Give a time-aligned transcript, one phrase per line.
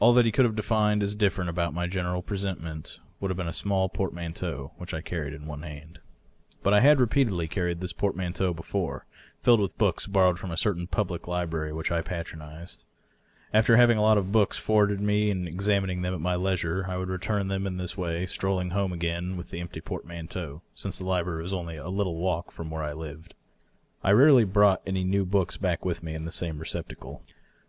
[0.00, 3.46] AH that he could have defined as different about my general presentment would have been
[3.46, 5.94] a small portmanteau, which I carried in one hand.
[5.94, 6.62] DOUGLAS DUANE.
[6.64, 9.06] 607 But I had repeatedly carried this portmanteau before,
[9.40, 12.82] filled with books borrowed from a certain public library which I patronized.
[13.54, 16.96] After having a lot of books forwarded me and examining them at my leisure, I
[16.96, 20.98] would return them in this way, strolling home again with the empty portman teau, since
[20.98, 23.36] the library was only a little walk from where I lived.
[24.02, 27.22] I rarely brought any new books back with me in the same receptacle.